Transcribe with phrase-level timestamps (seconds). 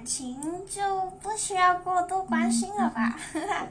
[0.00, 0.34] 感情
[0.66, 0.80] 就
[1.20, 3.20] 不需要过度关心了吧。
[3.34, 3.68] 哈